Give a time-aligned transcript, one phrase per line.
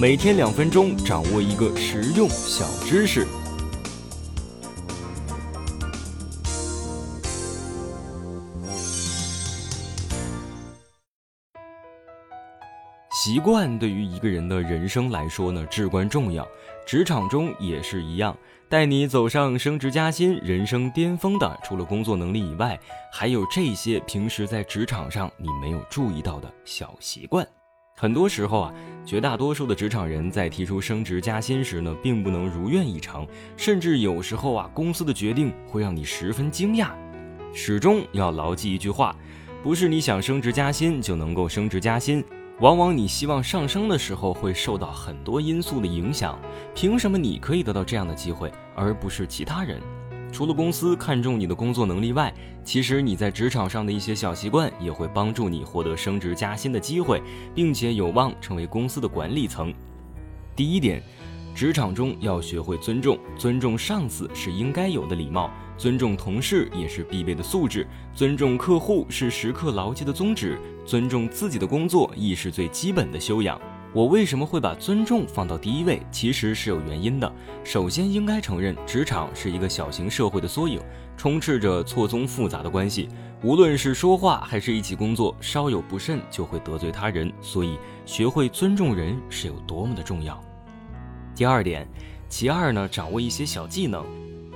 [0.00, 3.26] 每天两分钟，掌握一个实用小知识。
[13.12, 16.48] 习惯对于一个人的人生来说呢，至关重要。
[16.86, 18.34] 职场中也是一样，
[18.70, 22.80] 带你走上升职加薪、人生巅峰的，除了工作能力以外，
[23.12, 27.46] 还有这些平时在职场上你没有注意到的小习惯。
[28.00, 28.72] 很多时候啊，
[29.04, 33.26] 绝大多数的职场人在提出升职加薪时呢，并不能如愿以偿，
[33.58, 36.92] 甚至有时候啊，公司的决定会让你十分惊讶。
[37.52, 39.14] 始终要牢记一句话：
[39.62, 42.24] 不是你想升职加薪就能够升职加薪。
[42.60, 46.38] 往往你希望上升的时候，会受到很多因素的影响。
[46.74, 49.78] 凭什么你可以得到这样的机会，而不是其他人？
[50.40, 52.32] 除了公司看重你的工作能力外，
[52.64, 57.22] 其实你在职场上的一些小习惯，也会帮助你获得升职加薪的机会，
[57.54, 59.70] 并且有望成为公司的管理层。
[60.56, 61.02] 第一点。
[61.54, 73.60] 职场中要学会尊重，尊重上司是应该有的礼貌，尊重同事也是必备的素质，尊重客户是时刻牢记的宗旨，尊重自己的工作亦是最基本的修养。
[73.92, 76.00] 我为什么会把尊重放到第一位？
[76.12, 77.30] 其实是有原因的。
[77.64, 80.80] 首先，应该承认，职场是一个小型社会的缩影，
[81.16, 83.08] 充斥着错综复杂的关系。
[83.42, 90.40] 无论是说话还是一起工作，稍有不慎就会得罪他人，所以学会尊重人是有多么的重要。
[91.34, 91.84] 第二点，
[92.28, 94.04] 其二呢，掌握一些小技能。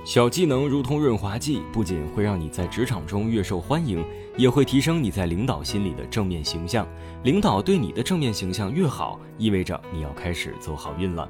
[0.05, 4.05] 小技能如同润滑剂，不仅会让你在职场中越受欢迎，
[4.37, 6.87] 也会提升你在领导心里的正面形象。
[7.23, 11.27] 领导对你的正面形象越好，意味着你要开始走好运了。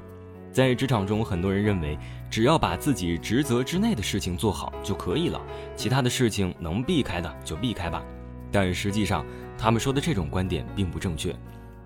[0.52, 1.98] 在职场中，很多人认为
[2.30, 5.40] 只要把自己职责之内的事情做好就可以了，
[5.74, 8.04] 其他的事情能避开的就避开吧。
[8.52, 9.24] 但实际上，
[9.56, 11.34] 他们说的这种观点并不正确。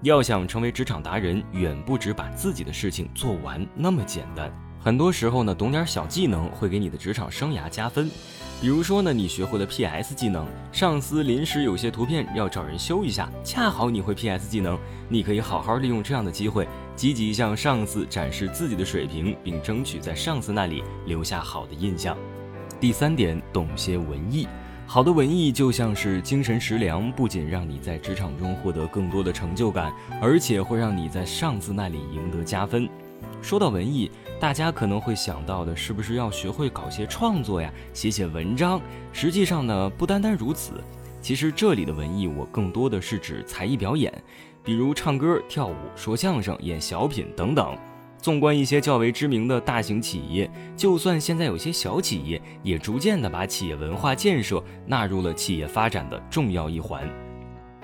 [0.02, 4.52] 要想成为职场达人，远不止把自己的事情做完那么简单。
[4.83, 8.11] 很多时候呢，懂点小技能会给你的职场生涯加分。
[8.63, 22.17] 比如说呢，你学会了 PS 技能，上司临时有些图片要找人修一下，恰好你会 PS 技能，你可以好好利用这样的机会，积极向上司展示自己的水平，并争取在上司那里留下好的印象。
[22.80, 24.48] 第三点，懂些文艺。
[24.86, 29.92] 好的文艺就像是精神食粮，不仅让你在职场中获得更多的成就感，
[30.23, 32.89] 而且会让你在上司那里赢得加分。
[33.42, 38.81] 说到文艺，大家可能会想到的是不是要学会搞些创作呀，写写文章？
[39.13, 40.73] 实际上呢，不单单如此。
[41.23, 44.13] 其实这里的文艺，我更多的是指才艺表演，
[44.63, 47.77] 比如唱歌、跳舞、说相声、演小品等等。
[48.19, 57.08] 纵观一些较为知名的大型企业，就算现在有些小企业，也逐渐的把企业文化建设纳入了企业发展的重要一环。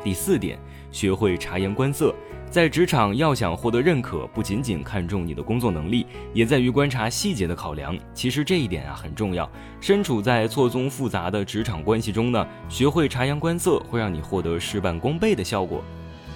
[0.02, 0.58] 第四点，
[0.90, 2.14] 学会察言观色，
[2.50, 7.96] 在职场要想获得认可，不仅仅看重你的工作能力，也在于观察细节的考量。
[8.14, 9.50] 其实这一点啊很重要。
[9.80, 15.82] 身处在错综复杂的职场关系中呢，学会察言观色，会让你获得事半功倍的效果。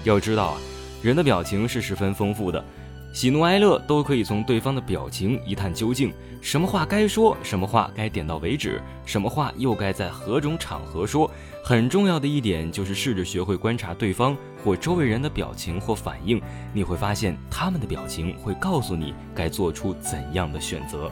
[0.05, 0.59] 要知道啊，
[1.03, 2.65] 人的表情是十分丰富的。
[3.13, 11.31] 喜怒哀乐都可以从对方的表情一探究竟，什么话该说，什么话该点到为止，什么话又该在何种场合说。
[11.63, 16.41] 很重要的一点就是试着学会观察对方或周围人的表情或反应，
[16.73, 21.11] 你会发现他们的表情会告诉你该做出怎样的选择。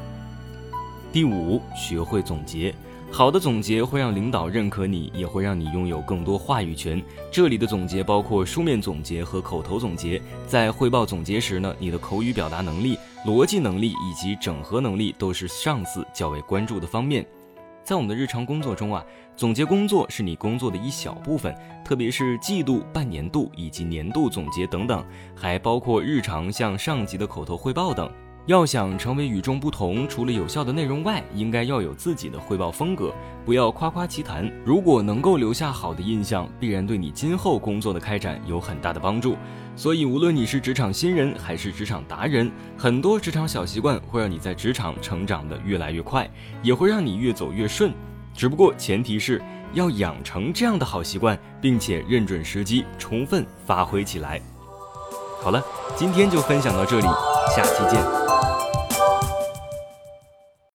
[1.12, 2.72] 第五，学会总结。
[3.10, 7.02] 好的总结会让领导认可你，也会让你拥有更多话语权。
[7.32, 10.22] 这里的总结包括书面总结和口头总结。
[10.46, 12.96] 在汇报总结时呢，你的口语表达能力、
[13.26, 17.26] 逻辑能力以及整合能力都是上司较为关注的方面。
[17.82, 19.04] 在我们的日常工作中啊，
[19.34, 21.52] 总结工作是你工作的一小部分，
[21.84, 25.04] 特别是季度、半年度以及年度总结等等，
[25.34, 28.08] 还包括日常向上级的口头汇报等。
[28.48, 33.12] 要想成为与众不同，除了有效的内容外，应该要有自己的汇报风格，
[33.44, 34.50] 不要夸夸其谈。
[34.64, 39.36] 如果能够留下好的印象，必然对你今后工作的开展有很大的帮助。
[39.76, 46.26] 所以，无论你是职场新人还是职场达人，很多职场小习惯会让你在职场成长的越来越快，
[46.62, 47.92] 也会让你越走越顺。
[48.34, 49.42] 只不过前提是
[49.74, 54.40] 要养成这样的好习惯，并且认准时机，充分发挥起来。
[55.42, 55.62] 好了，
[55.96, 57.06] 今天就分享到这里，
[57.54, 58.27] 下期见。